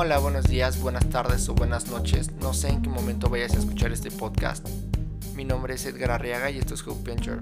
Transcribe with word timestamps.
Hola, 0.00 0.20
buenos 0.20 0.44
días, 0.44 0.80
buenas 0.80 1.10
tardes 1.10 1.48
o 1.48 1.54
buenas 1.54 1.88
noches. 1.88 2.30
No 2.30 2.54
sé 2.54 2.68
en 2.68 2.82
qué 2.82 2.88
momento 2.88 3.28
vayas 3.28 3.54
a 3.54 3.58
escuchar 3.58 3.90
este 3.90 4.12
podcast. 4.12 4.64
Mi 5.34 5.44
nombre 5.44 5.74
es 5.74 5.84
Edgar 5.86 6.12
Arriaga 6.12 6.52
y 6.52 6.58
esto 6.58 6.74
es 6.74 6.86
Hope 6.86 7.02
Venture. 7.02 7.40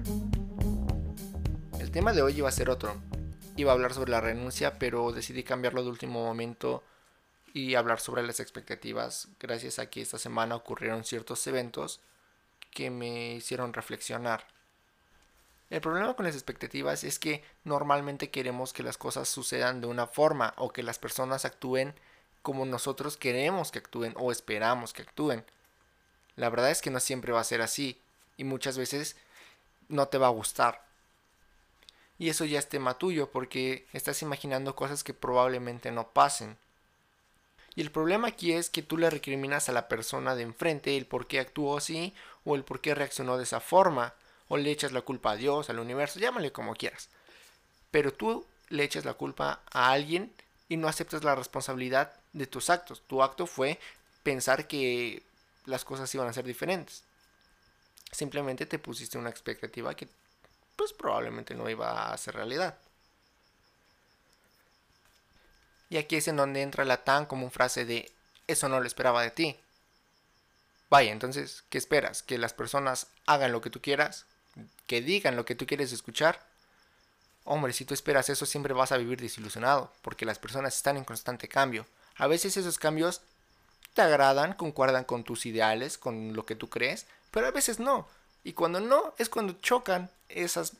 El 1.79 1.91
tema 1.91 2.13
de 2.13 2.23
hoy 2.23 2.35
iba 2.35 2.49
a 2.49 2.51
ser 2.51 2.71
otro. 2.71 2.99
Iba 3.57 3.71
a 3.71 3.75
hablar 3.75 3.93
sobre 3.93 4.09
la 4.09 4.21
renuncia, 4.21 4.79
pero 4.79 5.11
decidí 5.11 5.43
cambiarlo 5.43 5.83
de 5.83 5.89
último 5.89 6.25
momento 6.25 6.83
y 7.53 7.75
hablar 7.75 7.99
sobre 7.99 8.23
las 8.23 8.39
expectativas, 8.39 9.27
gracias 9.39 9.77
a 9.77 9.91
que 9.91 10.01
esta 10.01 10.17
semana 10.17 10.55
ocurrieron 10.55 11.03
ciertos 11.03 11.45
eventos 11.45 11.99
que 12.71 12.89
me 12.89 13.35
hicieron 13.35 13.71
reflexionar. 13.71 14.47
El 15.69 15.81
problema 15.81 16.15
con 16.15 16.25
las 16.25 16.33
expectativas 16.33 17.03
es 17.03 17.19
que 17.19 17.43
normalmente 17.65 18.31
queremos 18.31 18.73
que 18.73 18.81
las 18.81 18.97
cosas 18.97 19.29
sucedan 19.29 19.79
de 19.79 19.85
una 19.85 20.07
forma 20.07 20.55
o 20.57 20.73
que 20.73 20.81
las 20.81 20.97
personas 20.97 21.45
actúen 21.45 21.93
como 22.47 22.65
nosotros 22.65 23.17
queremos 23.17 23.73
que 23.73 23.79
actúen 23.79 24.13
o 24.15 24.31
esperamos 24.31 24.93
que 24.93 25.01
actúen. 25.01 25.43
La 26.37 26.49
verdad 26.49 26.71
es 26.71 26.81
que 26.81 26.89
no 26.89 27.01
siempre 27.01 27.33
va 27.33 27.41
a 27.41 27.43
ser 27.43 27.61
así 27.61 27.99
y 28.37 28.45
muchas 28.45 28.77
veces 28.77 29.17
no 29.89 30.07
te 30.07 30.17
va 30.17 30.27
a 30.27 30.29
gustar. 30.29 30.81
Y 32.17 32.29
eso 32.29 32.45
ya 32.45 32.57
es 32.57 32.69
tema 32.69 32.97
tuyo 32.97 33.29
porque 33.31 33.85
estás 33.91 34.21
imaginando 34.21 34.77
cosas 34.77 35.03
que 35.03 35.13
probablemente 35.13 35.91
no 35.91 36.07
pasen. 36.07 36.55
Y 37.75 37.81
el 37.81 37.91
problema 37.91 38.29
aquí 38.29 38.53
es 38.53 38.69
que 38.69 38.81
tú 38.81 38.97
le 38.97 39.09
recriminas 39.09 39.67
a 39.67 39.73
la 39.73 39.89
persona 39.89 40.33
de 40.33 40.43
enfrente 40.43 40.95
el 40.95 41.05
por 41.05 41.27
qué 41.27 41.41
actuó 41.41 41.75
así 41.75 42.13
o 42.45 42.55
el 42.55 42.63
por 42.63 42.79
qué 42.79 42.95
reaccionó 42.95 43.35
de 43.35 43.43
esa 43.43 43.59
forma 43.59 44.13
o 44.47 44.55
le 44.55 44.71
echas 44.71 44.93
la 44.93 45.01
culpa 45.01 45.31
a 45.31 45.35
Dios, 45.35 45.69
al 45.69 45.79
universo, 45.79 46.17
llámale 46.17 46.53
como 46.53 46.75
quieras. 46.75 47.09
Pero 47.91 48.13
tú 48.13 48.45
le 48.69 48.85
echas 48.85 49.03
la 49.03 49.15
culpa 49.15 49.59
a 49.69 49.91
alguien 49.91 50.31
y 50.69 50.77
no 50.77 50.87
aceptas 50.87 51.23
la 51.23 51.35
responsabilidad 51.35 52.13
de 52.37 52.47
tus 52.47 52.69
actos. 52.69 53.01
Tu 53.07 53.21
acto 53.21 53.47
fue 53.47 53.79
pensar 54.23 54.67
que 54.67 55.23
las 55.65 55.83
cosas 55.83 56.13
iban 56.15 56.27
a 56.27 56.33
ser 56.33 56.45
diferentes. 56.45 57.03
Simplemente 58.11 58.65
te 58.65 58.79
pusiste 58.79 59.17
una 59.17 59.29
expectativa 59.29 59.95
que 59.95 60.07
pues 60.75 60.93
probablemente 60.93 61.55
no 61.55 61.69
iba 61.69 62.11
a 62.11 62.17
ser 62.17 62.35
realidad. 62.35 62.77
Y 65.89 65.97
aquí 65.97 66.17
es 66.17 66.27
en 66.27 66.37
donde 66.37 66.61
entra 66.61 66.85
la 66.85 67.03
tan 67.03 67.25
común 67.25 67.51
frase 67.51 67.85
de 67.85 68.11
eso 68.47 68.69
no 68.69 68.79
lo 68.79 68.87
esperaba 68.87 69.23
de 69.23 69.31
ti. 69.31 69.57
Vaya, 70.89 71.11
entonces, 71.11 71.63
¿qué 71.69 71.77
esperas? 71.77 72.23
¿Que 72.23 72.37
las 72.37 72.53
personas 72.53 73.07
hagan 73.25 73.51
lo 73.51 73.61
que 73.61 73.69
tú 73.69 73.81
quieras? 73.81 74.25
¿Que 74.85 75.01
digan 75.01 75.35
lo 75.35 75.45
que 75.45 75.55
tú 75.55 75.65
quieres 75.65 75.91
escuchar? 75.91 76.45
Hombre, 77.43 77.73
si 77.73 77.85
tú 77.85 77.93
esperas 77.93 78.29
eso 78.29 78.45
siempre 78.45 78.73
vas 78.73 78.91
a 78.91 78.97
vivir 78.97 79.19
desilusionado, 79.19 79.91
porque 80.01 80.25
las 80.25 80.39
personas 80.39 80.75
están 80.75 80.97
en 80.97 81.05
constante 81.05 81.47
cambio. 81.47 81.85
A 82.17 82.27
veces 82.27 82.57
esos 82.57 82.77
cambios 82.79 83.21
te 83.93 84.01
agradan, 84.01 84.53
concuerdan 84.53 85.03
con 85.03 85.23
tus 85.23 85.45
ideales, 85.45 85.97
con 85.97 86.33
lo 86.33 86.45
que 86.45 86.55
tú 86.55 86.69
crees, 86.69 87.05
pero 87.31 87.47
a 87.47 87.51
veces 87.51 87.79
no. 87.79 88.07
Y 88.43 88.53
cuando 88.53 88.79
no, 88.79 89.13
es 89.17 89.29
cuando 89.29 89.53
chocan 89.53 90.09
esas, 90.29 90.73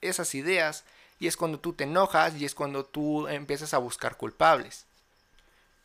esas 0.00 0.34
ideas, 0.34 0.84
y 1.18 1.26
es 1.26 1.36
cuando 1.36 1.58
tú 1.58 1.72
te 1.72 1.84
enojas, 1.84 2.34
y 2.36 2.44
es 2.44 2.54
cuando 2.54 2.84
tú 2.84 3.28
empiezas 3.28 3.74
a 3.74 3.78
buscar 3.78 4.16
culpables. 4.16 4.84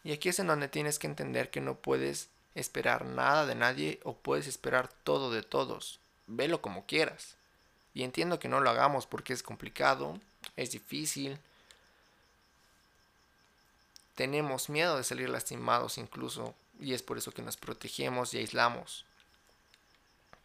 Y 0.04 0.14
aquí 0.14 0.30
es 0.30 0.40
en 0.40 0.48
donde 0.48 0.68
tienes 0.68 1.00
que 1.00 1.08
entender 1.08 1.50
que 1.50 1.62
no 1.62 1.76
puedes 1.76 2.30
esperar 2.56 3.06
nada 3.06 3.46
de 3.46 3.56
nadie 3.56 4.00
o 4.04 4.14
puedes 4.14 4.48
esperar 4.48 4.90
todo 5.04 5.32
de 5.32 5.44
todos. 5.44 6.00
Velo 6.28 6.62
como 6.62 6.86
quieras. 6.86 7.36
Y 7.94 8.04
entiendo 8.04 8.40
que 8.40 8.48
no 8.48 8.62
lo 8.62 8.70
hagamos 8.70 9.06
porque 9.06 9.34
es 9.34 9.44
complicado, 9.44 10.20
es 10.56 10.72
difícil. 10.72 11.38
Tenemos 14.22 14.70
miedo 14.70 14.98
de 14.98 15.04
salir 15.04 15.32
lastimados 15.32 15.98
incluso 15.98 16.54
y 16.80 16.94
es 16.94 17.02
por 17.02 17.18
eso 17.18 17.32
que 17.32 17.42
nos 17.42 17.58
protegemos 17.58 18.36
y 18.36 18.38
aislamos. 18.38 19.04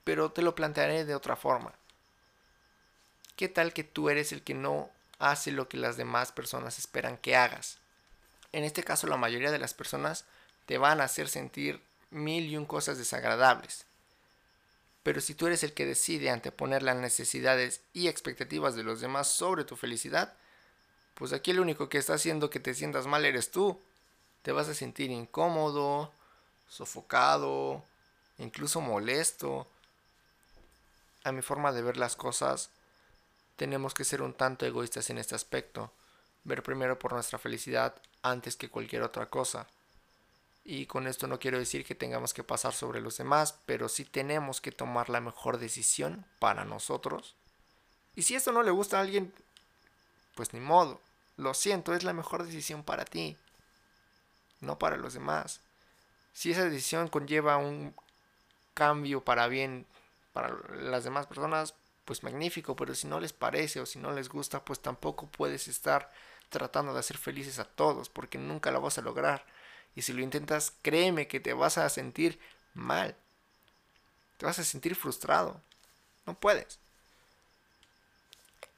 Pero 0.03 0.33
te 0.33 0.41
lo 0.41 0.55
plantearé 0.55 1.05
de 1.05 1.15
otra 1.15 1.37
forma. 1.37 1.75
¿Qué 3.37 3.51
tal 3.51 3.75
que 3.75 3.85
tú 3.85 4.09
eres 4.09 4.33
el 4.33 4.41
que 4.41 4.55
no 4.55 4.89
hace 5.19 5.53
lo 5.53 5.69
que 5.69 5.77
las 5.77 5.99
demás 5.99 6.33
personas 6.33 6.79
esperan 6.79 7.19
que 7.19 7.37
hagas? 7.37 7.77
En 8.53 8.65
este 8.65 8.83
caso 8.83 9.09
la 9.09 9.19
mayoría 9.19 9.51
de 9.51 9.59
las 9.59 9.75
personas 9.75 10.25
te 10.65 10.79
van 10.79 11.03
a 11.03 11.05
hacer 11.05 11.29
sentir 11.29 11.83
mil 12.09 12.47
y 12.47 12.57
un 12.57 12.65
cosas 12.65 12.97
desagradables. 12.97 13.85
Pero 15.03 15.21
si 15.21 15.35
tú 15.35 15.49
eres 15.49 15.63
el 15.65 15.75
que 15.75 15.85
decide 15.85 16.31
anteponer 16.31 16.83
las 16.83 16.97
necesidades 16.97 17.83
y 17.93 18.09
expectativas 18.09 18.75
de 18.75 18.85
los 18.85 19.03
demás 19.03 19.31
sobre 19.31 19.65
tu 19.65 19.77
felicidad, 19.77 20.33
pues 21.17 21.33
aquí 21.33 21.51
el 21.51 21.61
único 21.61 21.89
que 21.89 21.97
está 21.97 22.15
haciendo 22.15 22.51
que 22.51 22.61
te 22.61 22.75
sientas 22.75 23.07
mal 23.07 23.25
eres 23.25 23.51
tú. 23.51 23.81
Te 24.43 24.53
vas 24.53 24.69
a 24.69 24.75
sentir 24.75 25.11
incómodo, 25.11 26.13
sofocado, 26.69 27.83
incluso 28.39 28.83
molesto. 28.83 29.67
A 31.25 31.33
mi 31.33 31.41
forma 31.41 31.73
de 31.73 31.81
ver 31.81 31.97
las 31.97 32.17
cosas, 32.17 32.69
tenemos 33.57 33.95
que 33.95 34.05
ser 34.05 34.21
un 34.21 34.35
tanto 34.35 34.67
egoístas 34.67 35.09
en 35.09 35.17
este 35.17 35.35
aspecto, 35.35 35.91
ver 36.45 36.63
primero 36.63 36.99
por 36.99 37.15
nuestra 37.15 37.39
felicidad 37.39 37.95
antes 38.23 38.57
que 38.57 38.69
cualquier 38.69 39.03
otra 39.03 39.27
cosa. 39.27 39.67
Y 40.65 40.85
con 40.85 41.07
esto 41.07 41.27
no 41.27 41.39
quiero 41.39 41.59
decir 41.59 41.87
que 41.87 41.95
tengamos 41.95 42.35
que 42.35 42.45
pasar 42.45 42.75
sobre 42.75 43.01
los 43.01 43.17
demás, 43.17 43.59
pero 43.65 43.89
sí 43.89 44.05
tenemos 44.05 44.61
que 44.61 44.71
tomar 44.71 45.09
la 45.09 45.23
mejor 45.23 45.57
decisión 45.57 46.27
para 46.41 46.67
nosotros. 46.67 47.35
Y 48.15 48.23
si 48.23 48.35
esto 48.35 48.53
no 48.53 48.63
le 48.63 48.71
gusta 48.71 48.99
a 48.99 49.01
alguien, 49.01 49.33
pues 50.35 50.53
ni 50.53 50.61
modo. 50.61 51.01
Lo 51.37 51.55
siento, 51.55 51.95
es 51.95 52.03
la 52.03 52.13
mejor 52.13 52.45
decisión 52.45 52.83
para 52.83 53.05
ti, 53.05 53.37
no 54.61 54.79
para 54.79 54.97
los 54.97 55.15
demás. 55.15 55.61
Si 56.33 56.51
esa 56.51 56.65
decisión 56.65 57.09
conlleva 57.09 57.57
un 57.57 57.95
cambio 58.75 59.25
para 59.25 59.49
bien 59.49 59.87
para 60.33 60.55
las 60.83 61.05
demás 61.05 61.27
personas, 61.27 61.75
pues 62.05 62.23
magnífico, 62.23 62.77
pero 62.77 62.95
si 62.95 63.07
no 63.07 63.21
les 63.21 63.33
parece 63.33 63.81
o 63.81 63.87
si 63.87 63.99
no 63.99 64.13
les 64.13 64.29
gusta, 64.29 64.65
pues 64.65 64.81
tampoco 64.81 65.27
puedes 65.27 65.67
estar 65.67 66.13
tratando 66.51 66.93
de 66.93 67.01
hacer 67.01 67.19
felices 67.19 67.59
a 67.59 67.65
todos, 67.65 68.09
porque 68.09 68.39
nunca 68.39 68.71
lo 68.71 68.81
vas 68.81 68.99
a 68.99 69.03
lograr. 69.03 69.45
Y 69.95 70.03
si 70.03 70.13
lo 70.13 70.23
intentas, 70.23 70.75
créeme 70.83 71.27
que 71.27 71.41
te 71.41 71.55
vas 71.55 71.79
a 71.79 71.89
sentir 71.89 72.39
mal. 72.75 73.17
Te 74.37 74.47
vas 74.47 74.59
a 74.59 74.65
sentir 74.65 74.95
frustrado. 74.95 75.61
No 76.27 76.35
puedes. 76.35 76.79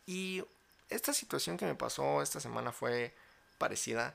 Y 0.07 0.45
esta 0.91 1.13
situación 1.13 1.57
que 1.57 1.67
me 1.67 1.75
pasó 1.75 2.23
esta 2.23 2.41
semana 2.41 2.73
fue 2.73 3.15
parecida. 3.59 4.15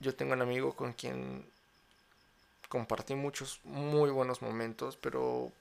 Yo 0.00 0.14
tengo 0.14 0.32
un 0.32 0.42
amigo 0.42 0.74
con 0.74 0.92
quien 0.92 1.48
compartí 2.68 3.14
muchos 3.14 3.60
muy 3.64 4.10
buenos 4.10 4.42
momentos, 4.42 4.96
pero 4.96 5.52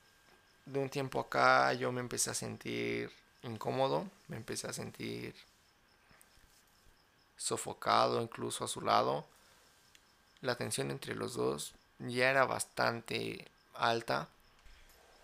de 0.66 0.80
un 0.80 0.90
tiempo 0.90 1.20
acá 1.20 1.74
yo 1.74 1.92
me 1.92 2.02
empecé 2.02 2.32
a 2.32 2.34
sentir 2.34 3.12
incómodo, 3.44 4.10
me 4.28 4.38
empecé 4.38 4.68
a 4.68 4.74
sentir 4.74 5.36
sofocado 7.38 8.22
incluso 8.22 8.66
a 8.66 8.68
su 8.68 8.82
lado. 8.82 9.26
La 10.42 10.56
tensión 10.56 10.92
entre 10.92 11.16
los 11.16 11.36
dos 11.36 11.74
ya 12.00 12.30
era 12.30 12.46
bastante 12.46 13.48
alta. 13.74 14.28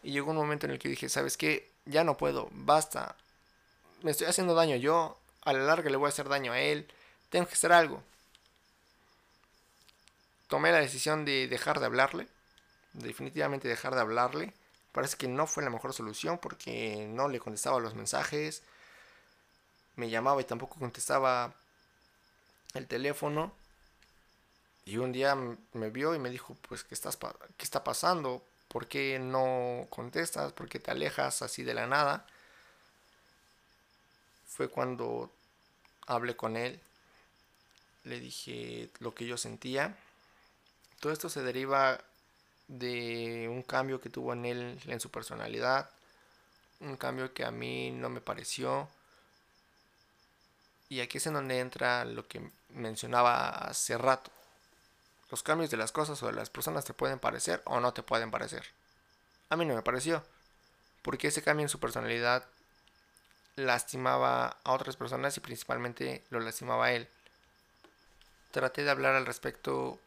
Y 0.02 0.12
llegó 0.12 0.32
un 0.32 0.38
momento 0.38 0.66
en 0.66 0.74
el 0.74 0.80
que 0.80 0.90
dije, 0.90 1.10
¿sabes 1.10 1.38
qué? 1.38 1.72
Ya 1.86 2.04
no 2.04 2.18
puedo, 2.18 2.50
basta. 2.52 3.16
Me 4.04 4.12
estoy 4.12 4.28
haciendo 4.28 4.54
daño 4.54 4.76
yo, 4.76 5.18
a 5.42 5.52
la 5.54 5.60
larga 5.64 5.90
le 5.90 5.98
voy 5.98 6.06
a 6.06 6.10
hacer 6.10 6.30
daño 6.30 6.52
a 6.52 6.60
él. 6.60 6.88
Tengo 7.30 7.48
que 7.48 7.54
hacer 7.54 7.72
algo. 7.72 8.04
Tomé 10.48 10.72
la 10.72 10.80
decisión 10.80 11.26
de 11.26 11.48
dejar 11.48 11.80
de 11.80 11.86
hablarle. 11.88 12.28
Definitivamente 12.94 13.68
dejar 13.68 13.96
de 13.96 14.02
hablarle. 14.02 14.54
Parece 14.92 15.18
que 15.18 15.28
no 15.28 15.48
fue 15.48 15.64
la 15.64 15.70
mejor 15.72 15.94
solución 15.94 16.38
porque 16.38 17.08
no 17.10 17.28
le 17.28 17.40
contestaba 17.40 17.80
los 17.80 17.96
mensajes. 17.96 18.62
Me 19.96 20.10
llamaba 20.10 20.42
y 20.42 20.46
tampoco 20.46 20.78
contestaba 20.80 21.54
el 22.74 22.88
teléfono 22.88 23.54
y 24.86 24.98
un 24.98 25.12
día 25.12 25.36
me 25.74 25.90
vio 25.90 26.14
y 26.16 26.20
me 26.20 26.30
dijo, 26.30 26.56
pues, 26.68 26.84
¿qué, 26.84 26.94
estás 26.94 27.18
qué 27.58 27.64
está 27.64 27.84
pasando? 27.84 28.44
¿Por 28.68 28.88
qué 28.88 29.18
no 29.20 29.88
contestas? 29.90 30.52
¿Por 30.54 30.68
qué 30.68 30.80
te 30.80 30.92
alejas 30.92 31.42
así 31.42 31.64
de 31.64 31.74
la 31.74 31.88
nada? 31.88 32.26
Fue 34.56 34.70
cuando 34.70 35.32
hablé 36.06 36.36
con 36.36 36.58
él, 36.58 36.80
le 38.04 38.20
dije 38.20 38.90
lo 39.00 39.16
que 39.16 39.26
yo 39.26 39.38
sentía. 39.38 39.98
Todo 41.00 41.12
esto 41.12 41.30
se 41.30 41.42
deriva 41.42 42.00
de 42.68 43.48
un 43.50 43.64
cambio 43.64 44.00
que 44.00 44.10
tuvo 44.10 44.34
en 44.34 44.46
él, 44.46 44.80
en 44.86 45.00
su 45.00 45.10
personalidad, 45.10 45.90
un 46.80 46.98
cambio 46.98 47.34
que 47.34 47.46
a 47.46 47.52
mí 47.52 47.92
no 47.92 48.10
me 48.10 48.22
pareció 48.22 48.88
y 50.94 51.02
aquí 51.02 51.18
es 51.18 51.26
en 51.26 51.34
donde 51.34 51.60
entra 51.60 52.06
lo 52.06 52.28
que 52.28 52.52
mencionaba 52.70 53.50
hace 53.50 53.98
rato. 53.98 54.30
Los 55.32 55.42
cambios 55.42 55.72
de 55.72 55.78
las 55.78 55.92
cosas 55.92 56.22
o 56.22 56.28
de 56.28 56.34
las 56.34 56.52
personas 56.52 56.86
te 56.86 56.94
pueden 56.94 57.18
parecer 57.18 57.64
o 57.66 57.80
no 57.80 57.94
te 57.96 58.04
pueden 58.04 58.30
parecer. 58.30 58.64
A 59.50 59.56
mí 59.56 59.66
no 59.66 59.74
me 59.74 59.82
pareció. 59.82 60.24
Porque 61.02 61.30
ese 61.30 61.42
cambio 61.42 61.64
en 61.64 61.70
su 61.70 61.80
personalidad 61.80 62.46
lastimaba 63.56 64.58
a 64.64 64.72
otras 64.74 64.96
personas 64.96 65.38
y 65.38 65.40
principalmente 65.42 66.24
lo 66.30 66.40
lastimaba 66.40 66.86
a 66.86 66.94
él. 66.94 67.08
traté 68.52 68.84
de 68.84 68.92
hablar 68.92 69.16
al 69.16 69.26
respecto 69.26 70.00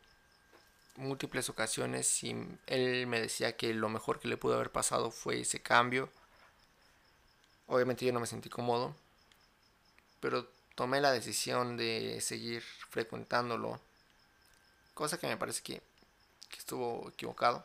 múltiples 0.97 1.49
ocasiones 1.49 2.23
y 2.25 2.37
él 2.67 3.07
me 3.07 3.21
decía 3.21 3.57
que 3.57 3.75
lo 3.75 3.89
mejor 3.89 4.21
que 4.21 4.29
le 4.29 4.37
pudo 4.37 4.55
haber 4.55 4.71
pasado 4.71 5.11
fue 5.11 5.41
ese 5.41 5.61
cambio. 5.61 6.09
Obviamente 7.67 8.05
yo 8.05 8.13
no 8.13 8.21
me 8.21 8.27
sentí 8.27 8.49
cómodo, 8.49 8.95
pero 10.21 10.49
tomé 10.75 11.01
la 11.01 11.13
decisión 11.13 11.77
de 11.77 12.21
seguir 12.21 12.63
frecuentándolo, 12.91 13.81
cosa 14.95 15.19
que 15.19 15.27
me 15.27 15.37
parece 15.37 15.63
que, 15.63 15.83
que 16.49 16.59
estuvo 16.59 17.09
equivocado. 17.09 17.65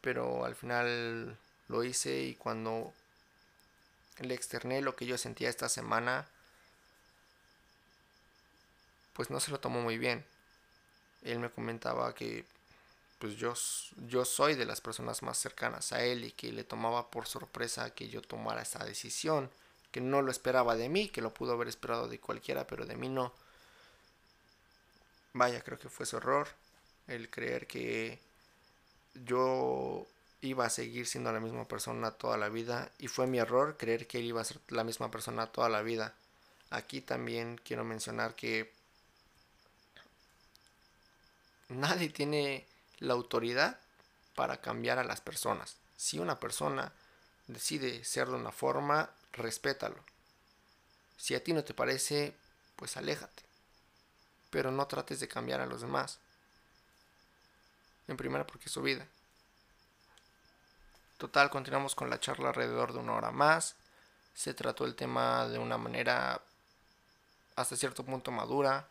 Pero 0.00 0.44
al 0.44 0.54
final 0.54 1.36
lo 1.68 1.84
hice 1.84 2.22
y 2.22 2.34
cuando 2.34 2.92
le 4.18 4.34
externé 4.34 4.82
lo 4.82 4.94
que 4.96 5.06
yo 5.06 5.18
sentía 5.18 5.48
esta 5.48 5.68
semana, 5.68 6.26
pues 9.12 9.30
no 9.30 9.40
se 9.40 9.50
lo 9.50 9.60
tomó 9.60 9.80
muy 9.80 9.98
bien. 9.98 10.24
Él 11.22 11.38
me 11.38 11.50
comentaba 11.50 12.14
que 12.14 12.44
pues 13.18 13.36
yo, 13.36 13.54
yo 14.08 14.24
soy 14.24 14.56
de 14.56 14.64
las 14.64 14.80
personas 14.80 15.22
más 15.22 15.38
cercanas 15.38 15.92
a 15.92 16.02
él 16.02 16.24
y 16.24 16.32
que 16.32 16.50
le 16.50 16.64
tomaba 16.64 17.08
por 17.08 17.26
sorpresa 17.28 17.94
que 17.94 18.08
yo 18.08 18.20
tomara 18.20 18.62
esa 18.62 18.84
decisión, 18.84 19.48
que 19.92 20.00
no 20.00 20.22
lo 20.22 20.32
esperaba 20.32 20.74
de 20.74 20.88
mí, 20.88 21.08
que 21.08 21.20
lo 21.20 21.32
pudo 21.32 21.52
haber 21.52 21.68
esperado 21.68 22.08
de 22.08 22.18
cualquiera, 22.18 22.66
pero 22.66 22.84
de 22.84 22.96
mí 22.96 23.08
no. 23.08 23.32
Vaya, 25.34 25.62
creo 25.62 25.78
que 25.78 25.88
fue 25.88 26.04
su 26.04 26.16
error 26.16 26.48
el 27.06 27.30
creer 27.30 27.68
que 27.68 28.18
yo 29.14 30.06
iba 30.42 30.66
a 30.66 30.70
seguir 30.70 31.06
siendo 31.06 31.32
la 31.32 31.40
misma 31.40 31.66
persona 31.66 32.10
toda 32.10 32.36
la 32.36 32.48
vida 32.48 32.90
y 32.98 33.08
fue 33.08 33.26
mi 33.26 33.38
error 33.38 33.76
creer 33.78 34.06
que 34.06 34.18
él 34.18 34.24
iba 34.24 34.40
a 34.40 34.44
ser 34.44 34.60
la 34.68 34.84
misma 34.84 35.10
persona 35.10 35.46
toda 35.46 35.68
la 35.68 35.82
vida. 35.82 36.14
Aquí 36.70 37.00
también 37.00 37.60
quiero 37.64 37.84
mencionar 37.84 38.34
que 38.34 38.72
nadie 41.68 42.08
tiene 42.10 42.66
la 42.98 43.14
autoridad 43.14 43.78
para 44.34 44.60
cambiar 44.60 44.98
a 44.98 45.04
las 45.04 45.20
personas. 45.20 45.76
Si 45.96 46.18
una 46.18 46.40
persona 46.40 46.92
decide 47.46 48.04
ser 48.04 48.26
de 48.28 48.34
una 48.34 48.50
forma, 48.50 49.10
respétalo. 49.32 49.96
Si 51.16 51.36
a 51.36 51.44
ti 51.44 51.52
no 51.52 51.62
te 51.62 51.72
parece, 51.72 52.34
pues 52.74 52.96
aléjate. 52.96 53.44
Pero 54.50 54.72
no 54.72 54.86
trates 54.88 55.20
de 55.20 55.28
cambiar 55.28 55.60
a 55.60 55.66
los 55.66 55.82
demás. 55.82 56.18
En 58.08 58.16
primera 58.16 58.44
porque 58.44 58.66
es 58.66 58.72
su 58.72 58.82
vida. 58.82 59.06
Total, 61.22 61.50
continuamos 61.50 61.94
con 61.94 62.10
la 62.10 62.18
charla 62.18 62.48
alrededor 62.48 62.92
de 62.92 62.98
una 62.98 63.14
hora 63.14 63.30
más. 63.30 63.76
Se 64.34 64.54
trató 64.54 64.86
el 64.86 64.96
tema 64.96 65.46
de 65.46 65.56
una 65.56 65.78
manera 65.78 66.42
hasta 67.54 67.76
cierto 67.76 68.04
punto 68.04 68.32
madura 68.32 68.88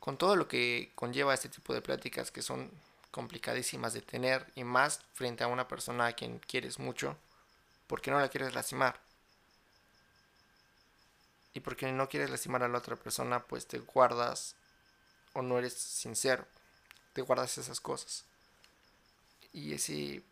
con 0.00 0.18
todo 0.18 0.34
lo 0.34 0.48
que 0.48 0.90
conlleva 0.96 1.34
este 1.34 1.48
tipo 1.48 1.72
de 1.72 1.80
pláticas 1.80 2.32
que 2.32 2.42
son 2.42 2.68
complicadísimas 3.12 3.92
de 3.92 4.00
tener 4.00 4.50
y 4.56 4.64
más 4.64 5.02
frente 5.14 5.44
a 5.44 5.46
una 5.46 5.68
persona 5.68 6.06
a 6.06 6.14
quien 6.14 6.40
quieres 6.40 6.80
mucho 6.80 7.16
porque 7.86 8.10
no 8.10 8.18
la 8.18 8.28
quieres 8.28 8.54
lastimar. 8.54 8.98
Y 11.54 11.60
porque 11.60 11.92
no 11.92 12.08
quieres 12.08 12.30
lastimar 12.30 12.64
a 12.64 12.68
la 12.68 12.78
otra 12.78 12.96
persona, 12.96 13.44
pues 13.44 13.68
te 13.68 13.78
guardas 13.78 14.56
o 15.32 15.42
no 15.42 15.56
eres 15.58 15.74
sincero. 15.74 16.44
Te 17.12 17.22
guardas 17.22 17.56
esas 17.56 17.78
cosas. 17.78 18.24
Y 19.52 19.74
ese 19.74 20.24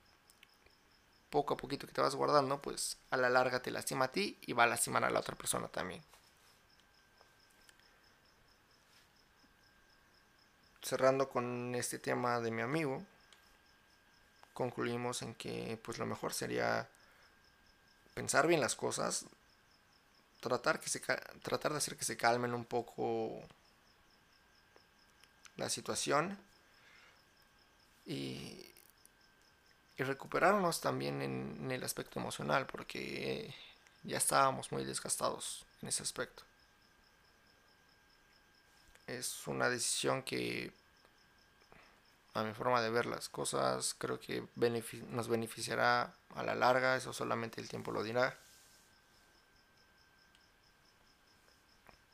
poco 1.31 1.55
a 1.55 1.57
poquito 1.57 1.87
que 1.87 1.93
te 1.93 2.01
vas 2.01 2.15
guardando, 2.15 2.61
pues 2.63 2.97
a 3.11 3.17
la 3.17 3.31
larga 3.31 3.61
te 3.61 3.71
lastima 3.71 4.07
a 4.07 4.13
ti 4.13 4.39
y 4.43 4.53
va 4.53 4.65
a 4.65 4.69
lastimar 4.69 5.05
a 5.05 5.11
la 5.11 5.21
otra 5.21 5.37
persona 5.37 5.69
también. 5.69 6.03
cerrando 10.87 11.29
con 11.29 11.75
este 11.75 11.99
tema 11.99 12.41
de 12.41 12.53
mi 12.53 12.63
amigo, 12.63 13.03
concluimos 14.55 15.21
en 15.23 15.35
que 15.35 15.77
pues 15.83 15.99
lo 15.99 16.07
mejor 16.07 16.33
sería 16.33 16.89
pensar 18.15 18.47
bien 18.47 18.61
las 18.61 18.77
cosas, 18.77 19.25
tratar, 20.41 20.79
que 20.79 20.89
se, 20.89 21.01
tratar 21.01 21.73
de 21.73 21.79
hacer 21.79 21.97
que 21.97 22.05
se 22.05 22.17
calmen 22.17 22.55
un 22.55 22.65
poco 22.65 23.43
la 25.57 25.69
situación 25.69 26.39
y, 28.07 28.65
y 29.99 30.03
recuperarnos 30.03 30.81
también 30.81 31.23
en, 31.23 31.71
el 31.71 31.83
aspecto 31.85 32.21
emocional 32.21 32.67
porque 32.67 33.55
ya 34.03 34.19
estábamos 34.19 34.73
muy 34.73 34.85
desgastados 34.85 35.65
en 35.83 35.89
ese 35.89 36.03
aspecto 36.03 36.43
es 39.07 39.47
una 39.47 39.69
decisión 39.69 40.23
que 40.23 40.73
a 42.35 42.43
mi 42.43 42.53
forma 42.53 42.83
de 42.83 42.91
ver 42.91 43.07
las 43.07 43.29
cosas 43.29 43.95
creo 43.97 44.21
que 44.21 44.47
nos 45.11 45.29
beneficiará 45.29 46.13
a 46.35 46.43
la 46.43 46.55
larga, 46.55 46.97
eso 46.97 47.13
solamente 47.13 47.61
el 47.61 47.69
tiempo 47.69 47.93
lo 47.93 48.03
dirá. 48.03 48.37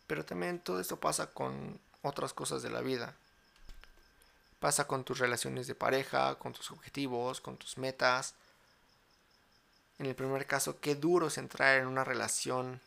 Pero 0.06 0.24
también 0.24 0.60
todo 0.60 0.78
esto 0.80 1.00
pasa 1.00 1.28
con 1.28 1.80
otras 2.02 2.32
cosas 2.34 2.62
de 2.62 2.70
la 2.70 2.82
vida. 2.82 3.16
Pasa 4.62 4.86
con 4.86 5.02
tus 5.02 5.18
relaciones 5.18 5.66
de 5.66 5.74
pareja, 5.74 6.36
con 6.36 6.52
tus 6.52 6.70
objetivos, 6.70 7.40
con 7.40 7.56
tus 7.56 7.78
metas. 7.78 8.34
En 9.98 10.06
el 10.06 10.14
primer 10.14 10.46
caso, 10.46 10.78
qué 10.78 10.94
duro 10.94 11.26
es 11.26 11.36
entrar 11.36 11.80
en 11.80 11.88
una 11.88 12.04
relación 12.04 12.80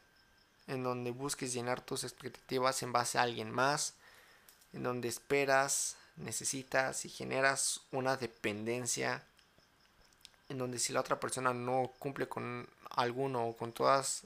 en 0.67 0.83
donde 0.83 1.11
busques 1.11 1.51
llenar 1.51 1.81
tus 1.81 2.05
expectativas 2.05 2.81
en 2.81 2.93
base 2.93 3.17
a 3.17 3.23
alguien 3.23 3.51
más, 3.51 3.93
en 4.71 4.83
donde 4.83 5.09
esperas, 5.09 5.97
necesitas 6.15 7.03
y 7.03 7.09
generas 7.09 7.81
una 7.91 8.15
dependencia, 8.15 9.21
en 10.47 10.57
donde 10.57 10.79
si 10.79 10.93
la 10.93 11.01
otra 11.01 11.19
persona 11.19 11.53
no 11.53 11.91
cumple 11.99 12.29
con 12.29 12.69
alguno 12.91 13.49
o 13.49 13.57
con 13.57 13.73
todas 13.73 14.21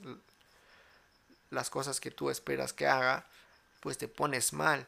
las 1.50 1.72
cosas 1.72 2.00
que 2.00 2.12
tú 2.12 2.30
esperas 2.30 2.74
que 2.74 2.86
haga, 2.86 3.26
pues 3.80 3.98
te 3.98 4.08
pones 4.08 4.54
mal. 4.54 4.86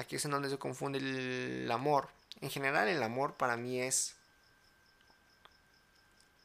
Aquí 0.00 0.16
es 0.16 0.24
en 0.24 0.30
donde 0.30 0.48
se 0.48 0.58
confunde 0.58 0.98
el 0.98 1.70
amor. 1.70 2.08
En 2.40 2.48
general 2.48 2.88
el 2.88 3.02
amor 3.02 3.34
para 3.34 3.58
mí 3.58 3.82
es 3.82 4.14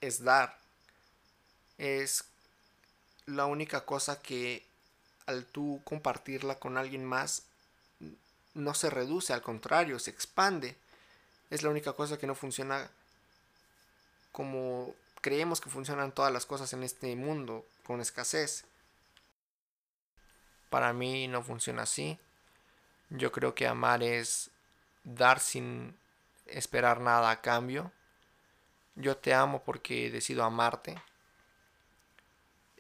es 0.01 0.25
dar. 0.25 0.57
Es 1.77 2.25
la 3.25 3.45
única 3.45 3.85
cosa 3.85 4.21
que 4.21 4.65
al 5.25 5.45
tú 5.45 5.79
compartirla 5.85 6.55
con 6.55 6.77
alguien 6.77 7.05
más 7.05 7.43
no 8.55 8.73
se 8.73 8.89
reduce, 8.89 9.31
al 9.31 9.41
contrario, 9.41 9.99
se 9.99 10.11
expande. 10.11 10.75
Es 11.49 11.63
la 11.63 11.69
única 11.69 11.93
cosa 11.93 12.17
que 12.17 12.27
no 12.27 12.35
funciona 12.35 12.89
como 14.33 14.93
creemos 15.21 15.61
que 15.61 15.69
funcionan 15.69 16.11
todas 16.11 16.33
las 16.33 16.45
cosas 16.45 16.73
en 16.73 16.83
este 16.83 17.15
mundo, 17.15 17.65
con 17.87 18.01
escasez. 18.01 18.65
Para 20.69 20.91
mí 20.91 21.29
no 21.29 21.41
funciona 21.41 21.83
así. 21.83 22.19
Yo 23.09 23.31
creo 23.31 23.55
que 23.55 23.67
amar 23.67 24.03
es 24.03 24.49
dar 25.03 25.39
sin 25.39 25.95
esperar 26.45 26.99
nada 27.01 27.29
a 27.29 27.41
cambio. 27.41 27.91
Yo 28.95 29.17
te 29.17 29.33
amo 29.33 29.63
porque 29.63 30.09
decido 30.09 30.43
amarte. 30.43 31.01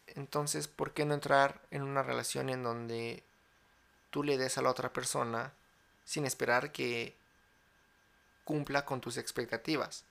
Entonces, 0.07 0.67
¿por 0.67 0.93
qué 0.93 1.05
no 1.05 1.13
entrar 1.13 1.61
en 1.71 1.83
una 1.83 2.03
relación 2.03 2.49
en 2.49 2.63
donde 2.63 3.23
tú 4.11 4.23
le 4.23 4.37
des 4.37 4.57
a 4.57 4.61
la 4.61 4.69
otra 4.69 4.93
persona 4.93 5.53
sin 6.05 6.25
esperar 6.25 6.71
que 6.71 7.15
cumpla 8.45 8.85
con 8.85 9.01
tus 9.01 9.17
expectativas? 9.17 10.05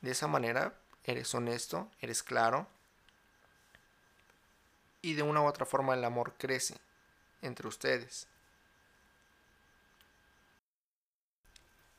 De 0.00 0.10
esa 0.10 0.26
manera, 0.26 0.74
eres 1.04 1.32
honesto, 1.34 1.90
eres 2.00 2.22
claro, 2.22 2.66
y 5.00 5.14
de 5.14 5.22
una 5.22 5.42
u 5.42 5.46
otra 5.46 5.66
forma 5.66 5.94
el 5.94 6.04
amor 6.04 6.34
crece 6.38 6.76
entre 7.42 7.68
ustedes. 7.68 8.26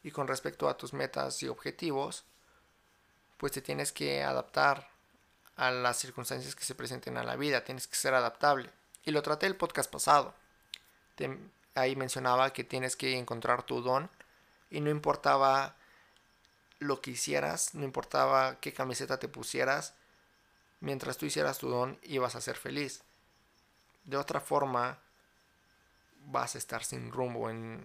Y 0.03 0.12
con 0.12 0.27
respecto 0.27 0.67
a 0.67 0.77
tus 0.77 0.93
metas 0.93 1.41
y 1.41 1.48
objetivos, 1.48 2.25
pues 3.38 3.51
te 3.51 3.62
tienes 3.62 3.91
que 3.91 4.24
adaptar 4.24 4.89
a 5.55 5.72
las 5.72 5.98
circunstancias 5.98 6.55
que 6.55 6.65
se 6.65 6.75
presenten 6.75 7.17
a 7.17 7.24
la 7.24 7.36
vida, 7.36 7.63
tienes 7.63 7.88
que 7.88 7.95
ser 7.95 8.13
adaptable. 8.13 8.69
Y 9.05 9.12
lo 9.12 9.22
traté 9.22 9.45
el 9.45 9.55
podcast 9.55 9.91
pasado. 9.91 10.33
ahí 11.75 11.95
mencionaba 11.95 12.53
que 12.53 12.63
tienes 12.63 12.95
que 12.95 13.17
encontrar 13.17 13.63
tu 13.63 13.81
don 13.81 14.10
y 14.69 14.81
no 14.81 14.89
importaba 14.89 15.75
lo 16.79 17.01
que 17.01 17.12
hicieras, 17.12 17.75
no 17.75 17.83
importaba 17.83 18.60
qué 18.60 18.74
camiseta 18.74 19.19
te 19.19 19.27
pusieras, 19.27 19.93
mientras 20.79 21.17
tú 21.17 21.25
hicieras 21.25 21.57
tu 21.57 21.69
don 21.69 22.00
ibas 22.03 22.36
a 22.36 22.41
ser 22.41 22.57
feliz. 22.57 23.03
De 24.03 24.17
otra 24.17 24.41
forma, 24.41 25.00
vas 26.25 26.55
a 26.55 26.57
estar 26.57 26.83
sin 26.83 27.12
rumbo 27.12 27.50
en, 27.50 27.83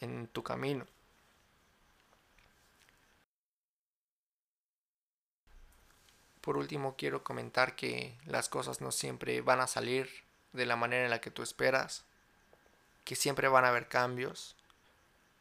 en 0.00 0.28
tu 0.28 0.42
camino. 0.42 0.86
Por 6.44 6.58
último, 6.58 6.94
quiero 6.98 7.24
comentar 7.24 7.74
que 7.74 8.18
las 8.26 8.50
cosas 8.50 8.82
no 8.82 8.92
siempre 8.92 9.40
van 9.40 9.60
a 9.60 9.66
salir 9.66 10.10
de 10.52 10.66
la 10.66 10.76
manera 10.76 11.04
en 11.04 11.10
la 11.10 11.22
que 11.22 11.30
tú 11.30 11.42
esperas, 11.42 12.04
que 13.04 13.16
siempre 13.16 13.48
van 13.48 13.64
a 13.64 13.68
haber 13.68 13.88
cambios 13.88 14.54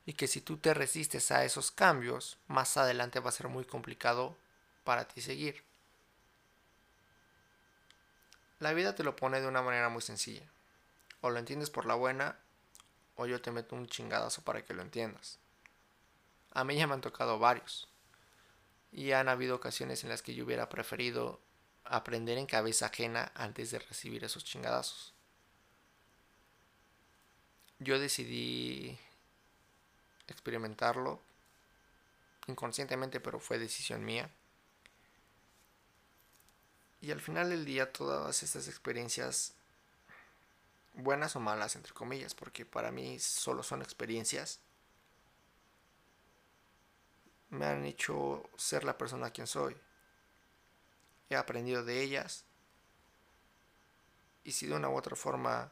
y 0.06 0.14
que 0.14 0.28
si 0.28 0.40
tú 0.40 0.56
te 0.56 0.74
resistes 0.74 1.30
a 1.32 1.44
esos 1.44 1.72
cambios, 1.72 2.38
más 2.48 2.78
adelante 2.78 3.20
va 3.20 3.28
a 3.28 3.34
ser 3.34 3.50
muy 3.50 3.66
complicado 3.66 4.38
para 4.86 5.06
ti 5.06 5.20
seguir. 5.20 5.66
La 8.60 8.72
vida 8.72 8.96
te 8.96 9.04
lo 9.04 9.18
pone 9.18 9.42
de 9.42 9.48
una 9.48 9.62
manera 9.62 9.90
muy 9.90 10.02
sencilla. 10.02 10.50
O 11.20 11.32
lo 11.32 11.38
entiendes 11.38 11.70
por 11.70 11.86
la 11.86 11.96
buena, 11.96 12.40
o 13.18 13.26
yo 13.26 13.42
te 13.42 13.52
meto 13.52 13.76
un 13.76 13.88
chingadazo 13.88 14.42
para 14.44 14.64
que 14.64 14.74
lo 14.74 14.82
entiendas. 14.82 15.38
A 16.54 16.64
mí 16.64 16.78
ya 16.78 16.88
me 16.88 16.94
han 16.94 17.02
tocado 17.02 17.40
varios. 17.40 17.90
Y 18.94 19.12
han 19.12 19.28
habido 19.28 19.56
ocasiones 19.56 20.04
en 20.04 20.10
las 20.10 20.22
que 20.22 20.36
yo 20.36 20.46
hubiera 20.46 20.70
preferido 20.70 21.42
aprender 21.84 22.38
en 22.38 22.46
cabeza 22.46 22.86
ajena 22.86 23.32
antes 23.36 23.72
de 23.72 23.80
recibir 23.80 24.24
esos 24.24 24.46
chingadazos. 24.46 25.14
Yo 27.80 28.00
decidí 28.00 28.98
experimentarlo 30.28 31.20
inconscientemente, 32.48 33.20
pero 33.20 33.40
fue 33.40 33.58
decisión 33.58 34.06
mía. 34.06 34.30
Y 37.02 37.12
al 37.12 37.20
final 37.20 37.50
del 37.50 37.66
día 37.66 37.92
todas 37.92 38.44
estas 38.44 38.68
experiencias, 38.68 39.54
buenas 40.94 41.36
o 41.36 41.40
malas, 41.40 41.76
entre 41.76 41.94
comillas, 41.94 42.34
porque 42.34 42.66
para 42.66 42.92
mí 42.92 43.20
solo 43.20 43.64
son 43.64 43.82
experiencias, 43.82 44.60
me 47.54 47.68
han 47.68 47.86
hecho 47.86 48.50
ser 48.58 48.84
la 48.84 48.98
persona 48.98 49.30
quien 49.30 49.46
soy. 49.48 49.78
He 51.30 51.36
aprendido 51.36 51.84
de 51.84 52.02
ellas. 52.02 52.46
Y 54.44 54.54
si 54.54 54.66
de 54.66 54.76
una 54.76 54.90
u 54.90 54.98
otra 54.98 55.16
forma 55.16 55.72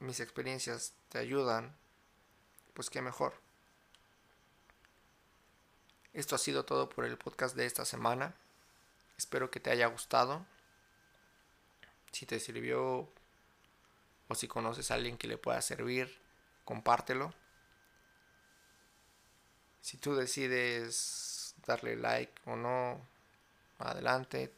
mis 0.00 0.20
experiencias 0.20 0.94
te 1.08 1.18
ayudan, 1.18 1.76
pues 2.74 2.90
qué 2.90 3.00
mejor. 3.00 3.34
Esto 6.12 6.34
ha 6.34 6.38
sido 6.38 6.64
todo 6.64 6.88
por 6.88 7.04
el 7.04 7.16
podcast 7.16 7.54
de 7.54 7.66
esta 7.66 7.84
semana. 7.84 8.34
Espero 9.16 9.50
que 9.50 9.60
te 9.60 9.70
haya 9.70 9.86
gustado. 9.86 10.44
Si 12.10 12.26
te 12.26 12.40
sirvió 12.40 13.08
o 14.26 14.34
si 14.34 14.48
conoces 14.48 14.90
a 14.90 14.94
alguien 14.94 15.16
que 15.16 15.28
le 15.28 15.38
pueda 15.38 15.62
servir, 15.62 16.20
compártelo. 16.64 17.32
Si 19.88 19.96
tú 19.96 20.14
decides 20.14 21.54
darle 21.64 21.96
like 21.96 22.30
o 22.44 22.56
no, 22.56 23.00
adelante, 23.78 24.52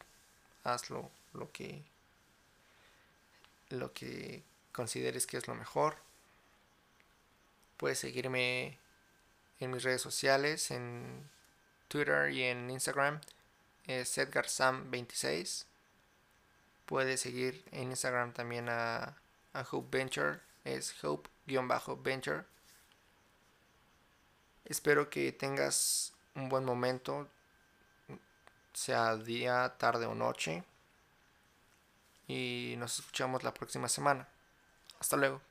hazlo 0.65 1.09
lo 1.35 1.53
que 1.53 1.85
lo 3.69 3.93
que 3.93 4.43
consideres 4.73 5.29
que 5.29 5.37
es 5.37 5.47
lo 5.47 5.55
mejor. 5.55 5.95
Puedes 7.77 8.01
seguirme 8.01 8.77
en 9.61 9.71
mis 9.71 9.85
redes 9.85 10.03
sociales, 10.03 10.73
en 10.73 11.31
Twitter 11.87 12.33
y 12.33 12.43
en 12.43 12.69
Instagram. 12.69 13.21
Es 13.87 14.19
EdgarSam26. 14.19 15.67
Puedes 16.87 17.21
seguir 17.21 17.65
en 17.71 17.91
Instagram 17.91 18.33
también 18.33 18.69
a, 18.69 19.17
a 19.53 19.67
Hope 19.71 19.97
Venture. 19.97 20.41
Es 20.65 20.93
Hope-Venture. 21.05 22.47
Espero 24.71 25.11
que 25.11 25.33
tengas 25.33 26.13
un 26.37 26.49
buen 26.49 26.65
momento, 26.65 27.27
sea 28.73 29.17
día, 29.17 29.75
tarde 29.79 30.07
o 30.07 30.15
noche. 30.15 30.63
Y 32.29 32.77
nos 32.79 33.01
escuchamos 33.01 33.43
la 33.43 33.53
próxima 33.53 33.89
semana. 33.89 34.29
Hasta 35.01 35.17
luego. 35.17 35.50